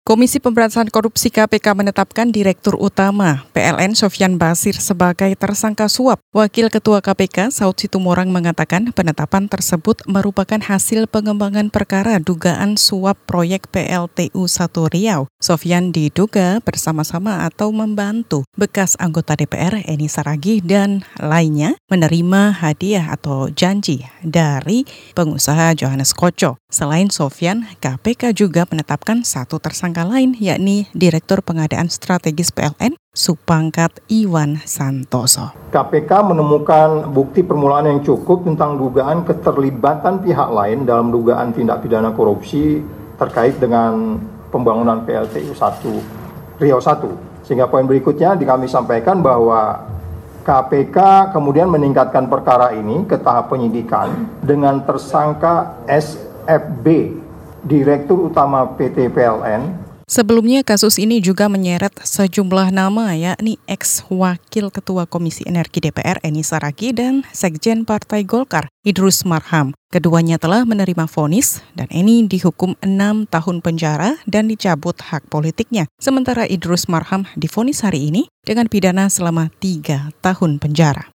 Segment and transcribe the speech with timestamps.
[0.00, 6.24] Komisi Pemberantasan Korupsi KPK menetapkan Direktur Utama PLN Sofyan Basir sebagai tersangka suap.
[6.32, 13.68] Wakil Ketua KPK Saud Situmorang mengatakan penetapan tersebut merupakan hasil pengembangan perkara dugaan suap proyek
[13.68, 15.28] PLTU 1 Riau.
[15.36, 23.52] Sofyan diduga bersama-sama atau membantu bekas anggota DPR Eni Saragi dan lainnya menerima hadiah atau
[23.52, 26.56] janji dari pengusaha Johannes Koco.
[26.72, 34.62] Selain Sofyan, KPK juga menetapkan satu tersangka lain yakni Direktur Pengadaan Strategis PLN Supangkat Iwan
[34.62, 35.50] Santoso.
[35.74, 42.14] KPK menemukan bukti permulaan yang cukup tentang dugaan keterlibatan pihak lain dalam dugaan tindak pidana
[42.14, 42.78] korupsi
[43.18, 44.22] terkait dengan
[44.54, 46.20] pembangunan PLTU 1
[46.60, 47.48] Riau 1.
[47.48, 49.88] Sehingga poin berikutnya di kami sampaikan bahwa
[50.44, 57.16] KPK kemudian meningkatkan perkara ini ke tahap penyidikan dengan tersangka S FB,
[57.64, 59.79] Direktur Utama PT PLN,
[60.10, 66.90] Sebelumnya kasus ini juga menyeret sejumlah nama yakni ex-wakil Ketua Komisi Energi DPR Eni Saragi
[66.90, 69.70] dan Sekjen Partai Golkar Idrus Marham.
[69.94, 75.86] Keduanya telah menerima vonis dan Eni dihukum enam tahun penjara dan dicabut hak politiknya.
[76.02, 81.06] Sementara Idrus Marham divonis hari ini dengan pidana selama tiga tahun penjara.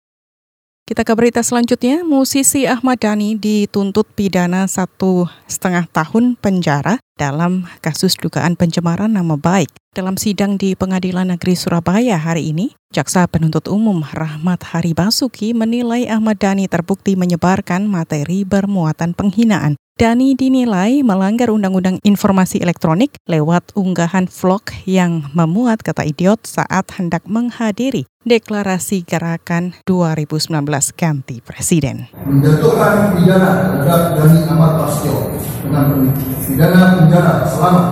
[0.88, 8.20] Kita ke berita selanjutnya, musisi Ahmad Dhani dituntut pidana satu setengah tahun penjara dalam kasus
[8.20, 9.72] dugaan pencemaran nama baik.
[9.96, 16.12] Dalam sidang di Pengadilan Negeri Surabaya hari ini, Jaksa Penuntut Umum Rahmat Hari Basuki menilai
[16.12, 24.28] Ahmad Dhani terbukti menyebarkan materi bermuatan penghinaan Dani dinilai melanggar Undang-Undang Informasi Elektronik lewat unggahan
[24.28, 30.52] vlog yang memuat kata idiot saat hendak menghadiri deklarasi gerakan 2019
[31.00, 32.12] ganti presiden.
[32.28, 35.16] Menjatuhkan pidana terhadap Dani Ahmad Prasetyo
[35.64, 35.88] dengan
[36.44, 37.84] pidana penjara selama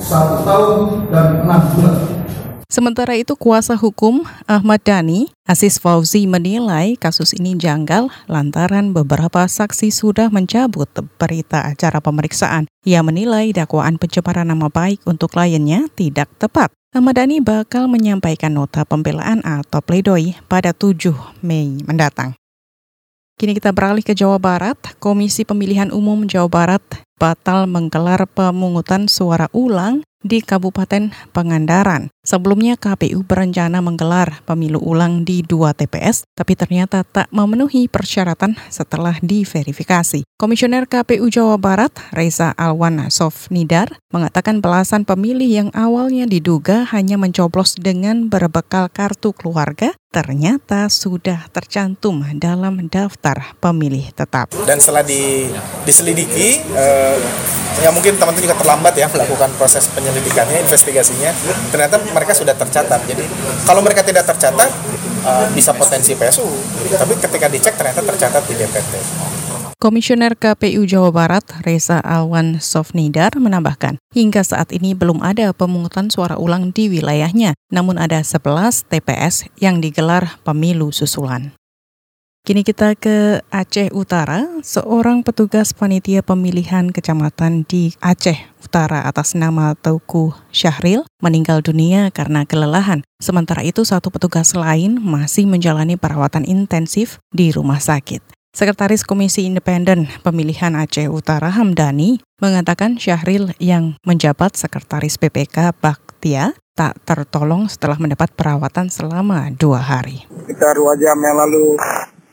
[0.00, 0.72] satu tahun
[1.12, 1.94] dan enam bulan
[2.72, 9.92] Sementara itu, kuasa hukum Ahmad Dhani, Aziz Fauzi menilai kasus ini janggal lantaran beberapa saksi
[9.92, 10.88] sudah mencabut
[11.20, 12.64] berita acara pemeriksaan.
[12.88, 16.72] Ia menilai dakwaan pencemaran nama baik untuk kliennya tidak tepat.
[16.96, 21.12] Ahmad Dhani bakal menyampaikan nota pembelaan atau pledoi pada 7
[21.44, 22.32] Mei mendatang.
[23.36, 24.80] Kini kita beralih ke Jawa Barat.
[24.96, 26.80] Komisi Pemilihan Umum Jawa Barat
[27.20, 32.10] batal menggelar pemungutan suara ulang di Kabupaten Pangandaran.
[32.22, 39.18] Sebelumnya KPU berencana menggelar pemilu ulang di dua TPS, tapi ternyata tak memenuhi persyaratan setelah
[39.18, 40.22] diverifikasi.
[40.38, 47.74] Komisioner KPU Jawa Barat, Reza Alwan Sofnidar, mengatakan belasan pemilih yang awalnya diduga hanya mencoblos
[47.78, 54.52] dengan berbekal kartu keluarga, ternyata sudah tercantum dalam daftar pemilih tetap.
[54.68, 55.48] Dan setelah di,
[55.88, 57.16] diselidiki, eh,
[57.80, 61.32] ya mungkin teman-teman juga terlambat ya melakukan proses penyelidikannya, investigasinya.
[61.72, 63.00] Ternyata mereka sudah tercatat.
[63.08, 63.24] Jadi
[63.64, 64.68] kalau mereka tidak tercatat
[65.24, 66.44] uh, bisa potensi PSU.
[66.92, 68.94] Tapi ketika dicek ternyata tercatat di DPT.
[69.82, 76.38] Komisioner KPU Jawa Barat, Reza Alwan Sofnidar, menambahkan, hingga saat ini belum ada pemungutan suara
[76.38, 81.50] ulang di wilayahnya, namun ada 11 TPS yang digelar pemilu susulan.
[82.46, 84.46] Kini kita ke Aceh Utara.
[84.62, 92.46] Seorang petugas panitia pemilihan kecamatan di Aceh Utara atas nama Tauku Syahril meninggal dunia karena
[92.46, 93.02] kelelahan.
[93.18, 98.41] Sementara itu satu petugas lain masih menjalani perawatan intensif di rumah sakit.
[98.52, 107.00] Sekretaris Komisi Independen Pemilihan Aceh Utara Hamdani mengatakan Syahril yang menjabat Sekretaris PPK Baktia tak
[107.08, 110.28] tertolong setelah mendapat perawatan selama dua hari.
[110.44, 111.80] Kita dua jam yang lalu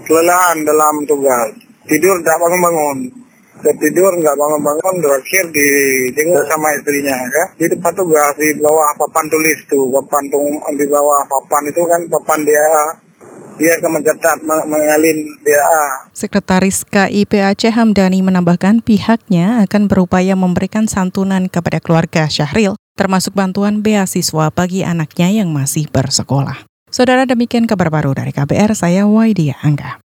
[0.03, 1.55] kelelahan dalam tugas.
[1.87, 2.97] Tidur tidak bangun-bangun.
[3.63, 7.45] Tertidur nggak bangun-bangun, terakhir dijenguk sama istrinya ya.
[7.55, 10.27] Di tempat tugas di bawah papan tulis tuh, papan
[10.75, 12.67] di bawah papan itu kan papan dia
[13.59, 16.07] dia akan mencatat mengalin DA.
[16.15, 23.83] Sekretaris KIP Aceh Hamdani menambahkan pihaknya akan berupaya memberikan santunan kepada keluarga Syahril, termasuk bantuan
[23.83, 26.65] beasiswa bagi anaknya yang masih bersekolah.
[26.89, 30.01] Saudara demikian kabar baru dari KBR, saya Waidia Angga.